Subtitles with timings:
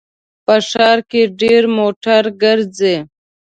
[0.45, 2.95] په ښار کې ډېر موټر ګرځي